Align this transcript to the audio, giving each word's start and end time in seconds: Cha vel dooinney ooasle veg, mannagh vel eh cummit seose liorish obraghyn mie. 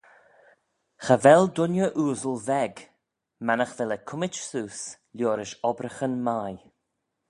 Cha 1.03 1.15
vel 1.23 1.43
dooinney 1.55 1.93
ooasle 2.01 2.35
veg, 2.47 2.75
mannagh 3.45 3.75
vel 3.77 3.93
eh 3.95 4.03
cummit 4.07 4.35
seose 4.47 4.87
liorish 5.17 5.59
obraghyn 5.69 6.15
mie. 6.27 6.57